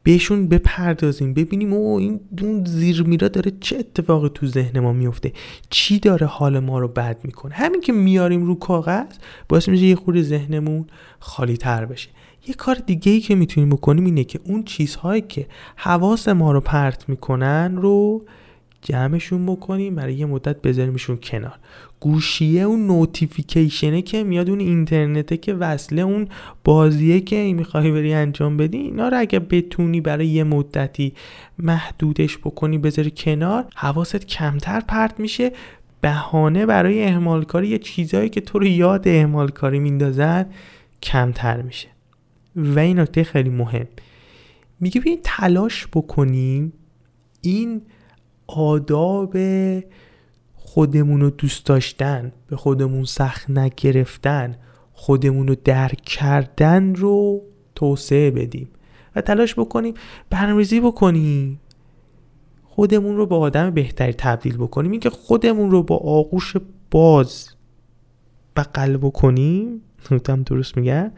بهشون 0.03 0.49
بپردازیم 0.49 1.35
ببینیم 1.35 1.73
او 1.73 1.99
این 1.99 2.21
اون 2.43 2.65
زیر 2.65 3.03
میرا 3.03 3.29
داره 3.29 3.53
چه 3.61 3.77
اتفاقی 3.77 4.31
تو 4.35 4.47
ذهن 4.47 4.81
ما 4.81 4.93
میفته 4.93 5.33
چی 5.71 5.99
داره 5.99 6.27
حال 6.27 6.59
ما 6.59 6.79
رو 6.79 6.89
بد 6.89 7.17
می‌کنه. 7.25 7.55
همین 7.55 7.81
که 7.81 7.93
میاریم 7.93 8.47
رو 8.47 8.55
کاغذ 8.55 9.17
باعث 9.49 9.69
میشه 9.69 9.85
یه 9.85 9.97
خورده 9.97 10.23
ذهنمون 10.23 10.87
خالی 11.19 11.57
تر 11.57 11.85
بشه. 11.85 12.09
یه 12.47 12.55
کار 12.55 12.75
دیگه 12.75 13.13
ای 13.13 13.21
که 13.21 13.35
می‌تونیم 13.35 13.71
بکنیم 13.71 14.05
اینه 14.05 14.25
که 14.25 14.41
اون 14.45 14.63
چیزهایی 14.63 15.21
که 15.21 15.47
حواس 15.77 16.29
ما 16.29 16.53
رو 16.53 16.61
پرت 16.61 17.09
می‌کنن 17.09 17.77
رو 17.77 18.25
جمعشون 18.83 19.47
بکنیم 19.47 19.95
برای 19.95 20.15
یه 20.15 20.27
مدت 20.27 20.63
بذاریمشون 20.63 21.19
کنار. 21.23 21.59
گوشیه 22.05 22.63
اون 22.63 22.87
نوتیفیکیشنه 22.87 24.03
که 24.03 24.25
میاد 24.25 24.51
اون 24.51 24.61
اینترنته 24.61 25.37
که 25.37 25.55
وصله 25.55 26.03
اون 26.03 26.29
بازیه 26.65 27.21
که 27.21 27.53
می‌خوای 27.57 27.91
بری 27.91 28.15
انجام 28.15 28.57
بدی 28.57 28.79
اینا 28.79 29.09
رو 29.09 29.19
اگه 29.19 29.39
بتونی 29.39 30.01
برای 30.01 30.27
یه 30.27 30.45
مدتی 30.45 31.13
محدودش 31.59 32.39
بکنی 32.39 32.79
بذاری 32.79 33.13
کنار 33.17 33.65
حواست 33.75 34.27
کمتر 34.27 34.81
پرت 34.81 35.21
میشه. 35.21 35.53
بهانه 36.01 36.67
برای 36.67 37.05
اهمال 37.05 37.45
کاری 37.45 37.69
یه 37.69 37.79
چیزهایی 37.79 38.29
که 38.29 38.41
تو 38.41 38.59
رو 38.59 38.67
یاد 38.67 39.09
اهمال 39.09 39.49
کاری 39.49 39.79
میندازن 39.79 40.47
کمتر 41.03 41.63
میشه. 41.63 41.89
و 42.57 42.79
این 42.79 42.99
نکته 42.99 43.25
خیلی 43.25 43.51
مهم. 43.51 43.87
میگه 44.81 45.01
ببین 45.01 45.19
تلاش 45.25 45.87
بکنیم 45.87 46.73
این 47.41 47.83
آداب 48.47 49.37
خودمون 50.75 51.21
رو 51.21 51.31
دوست 51.31 51.67
داشتن 51.67 52.33
به 52.47 52.57
خودمون 52.57 53.05
سخت 53.05 53.51
نگرفتن 53.51 54.57
خودمون 54.93 55.49
رو 55.49 55.55
درک 55.65 56.01
کردن 56.01 56.95
رو 56.95 57.43
توسعه 57.75 58.31
بدیم 58.31 58.69
و 59.17 59.21
تلاش 59.21 59.55
بکنیم 59.55 59.95
برنامه‌ریزی 60.31 60.81
بکنیم. 60.81 61.61
خودمون 62.65 63.17
رو 63.17 63.27
با 63.27 63.39
آدم 63.39 63.71
بهتری 63.71 64.13
تبدیل 64.13 64.57
بکنیم. 64.57 64.91
اینکه 64.91 65.11
خودمون 65.11 65.71
رو 65.71 65.83
با 65.83 65.97
آغوش 65.97 66.57
باز 66.91 67.49
بغل 68.57 68.97
بکنیم 68.97 69.81
هم 70.29 70.43
درست 70.43 70.77
میگن 70.77 71.13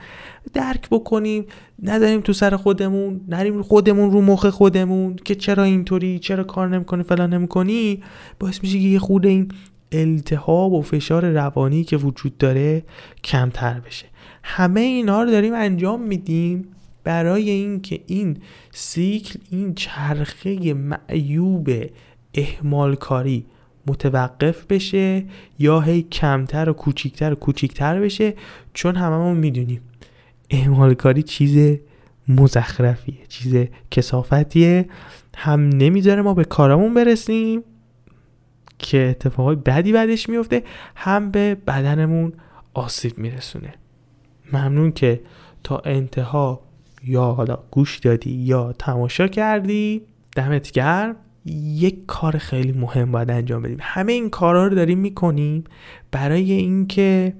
درک 0.54 0.88
بکنیم 0.90 1.44
نداریم 1.82 2.20
تو 2.20 2.32
سر 2.32 2.56
خودمون 2.56 3.20
نریم 3.28 3.62
خودمون 3.62 4.10
رو 4.10 4.22
مخ 4.22 4.46
خودمون 4.46 5.16
که 5.16 5.34
چرا 5.34 5.62
اینطوری 5.62 6.18
چرا 6.18 6.44
کار 6.44 6.68
نمی‌کنی 6.68 7.02
فلان 7.02 7.34
نمی‌کنی؟ 7.34 8.02
باعث 8.38 8.62
میشه 8.62 8.78
که 8.80 8.88
یه 8.88 8.98
خود 8.98 9.26
این 9.26 9.48
التهاب 9.92 10.72
و 10.72 10.82
فشار 10.82 11.30
روانی 11.30 11.84
که 11.84 11.96
وجود 11.96 12.38
داره 12.38 12.82
کمتر 13.24 13.80
بشه. 13.80 14.06
همه 14.42 14.80
اینا 14.80 15.22
رو 15.22 15.30
داریم 15.30 15.54
انجام 15.54 16.02
میدیم 16.02 16.68
برای 17.04 17.50
اینکه 17.50 18.00
این 18.06 18.36
سیکل 18.70 19.38
این 19.50 19.74
چرخه 19.74 20.74
معیوب 20.74 21.70
اهمال 22.34 22.94
کاری 22.94 23.46
متوقف 23.86 24.66
بشه 24.66 25.24
یا 25.58 25.80
هی 25.80 26.02
کمتر 26.02 26.70
و 26.70 26.72
کوچیکتر 26.72 27.32
و 27.32 27.34
کوچیکتر 27.34 28.00
بشه 28.00 28.34
چون 28.74 28.96
هممون 28.96 29.36
می‌دونیم. 29.36 29.80
اعمال 30.50 30.94
کاری 30.94 31.22
چیز 31.22 31.78
مزخرفیه 32.28 33.26
چیز 33.28 33.66
کسافتیه. 33.90 34.88
هم 35.36 35.68
نمی‌ذاره 35.68 36.22
ما 36.22 36.34
به 36.34 36.44
کارمون 36.44 36.94
برسیم 36.94 37.62
که 38.78 39.06
اتفاقای 39.10 39.56
بدی 39.56 39.92
بعدش 39.92 40.28
میفته 40.28 40.62
هم 40.96 41.30
به 41.30 41.54
بدنمون 41.54 42.32
آسیب 42.74 43.18
میرسونه. 43.18 43.74
ممنون 44.52 44.92
که 44.92 45.20
تا 45.64 45.78
انتها 45.84 46.60
یا 47.04 47.24
حالا 47.24 47.58
گوش 47.70 47.98
دادی 47.98 48.30
یا 48.30 48.72
تماشا 48.72 49.28
کردی 49.28 50.02
دمت 50.36 50.70
گرم. 50.70 51.16
یک 51.46 52.06
کار 52.06 52.38
خیلی 52.38 52.72
مهم 52.72 53.12
باید 53.12 53.30
انجام 53.30 53.62
بدیم. 53.62 53.78
همه 53.80 54.12
این 54.12 54.30
کارها 54.30 54.66
رو 54.66 54.74
داریم 54.74 54.98
می‌کنیم 54.98 55.64
برای 56.10 56.52
اینکه 56.52 57.34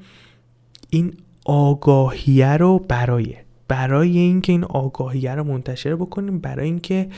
این 0.91 1.15
آگاهیه 1.45 2.57
رو 2.57 2.79
برای 2.79 3.37
برای 3.69 4.19
اینکه 4.19 4.53
این 4.53 4.65
آگاهیه 4.65 5.35
رو 5.35 5.45
منتشر 5.45 5.97
بکنیم 5.97 6.39
برای 6.39 6.67
اینکه 6.67 7.09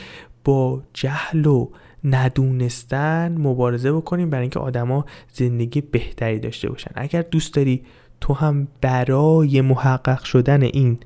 با 0.45 0.81
جهل 0.93 1.45
و 1.45 1.69
ندونستن 2.03 3.35
مبارزه 3.37 3.91
بکنیم 3.91 4.29
برای 4.29 4.41
اینکه 4.41 4.59
آدما 4.59 5.05
زندگی 5.33 5.81
بهتری 5.81 6.39
داشته 6.39 6.69
باشن. 6.69 6.91
اگر 6.95 7.21
دوست 7.21 7.53
داری 7.53 7.81
تو 8.21 8.33
هم 8.33 8.67
برای 8.81 9.61
محقق 9.61 10.23
شدن 10.23 10.63
این 10.63 10.97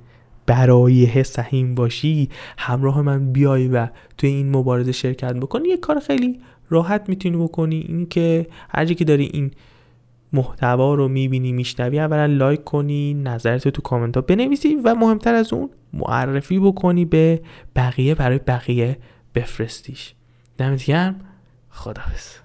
برای 0.45 1.23
سهیم 1.23 1.75
باشی 1.75 2.29
همراه 2.57 3.01
من 3.01 3.31
بیای 3.31 3.67
و 3.67 3.87
توی 4.17 4.29
این 4.29 4.55
مبارزه 4.55 4.91
شرکت 4.91 5.33
بکنی. 5.33 5.69
یه 5.69 5.77
کار 5.77 5.99
خیلی 5.99 6.39
راحت 6.69 7.09
می‌تونی 7.09 7.37
بکنی 7.37 7.85
این 7.87 8.05
که 8.05 8.47
هر 8.69 8.85
که 8.85 9.05
داری 9.05 9.29
این 9.33 9.51
محتوا 10.33 10.93
رو 10.93 11.07
می‌بینی 11.07 11.51
میشنوی 11.51 11.99
اولا 11.99 12.25
لایک 12.25 12.63
کنی 12.63 13.13
نظرتو 13.13 13.71
تو 13.71 13.81
کامنت 13.81 14.15
ها 14.15 14.21
بنویسی 14.21 14.75
و 14.75 14.95
مهمتر 14.95 15.33
از 15.33 15.53
اون 15.53 15.69
معرفی 15.93 16.59
بکنی 16.59 17.05
به 17.05 17.41
بقیه 17.75 18.15
برای 18.15 18.39
بقیه 18.39 18.97
بفرستیش. 19.35 20.13
دمت 20.57 20.85
گرم. 20.85 21.15
خداحافظ. 21.69 22.42